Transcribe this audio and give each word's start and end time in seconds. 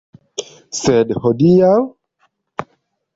Sed 0.77 1.13
hodiaŭ? 1.25 1.73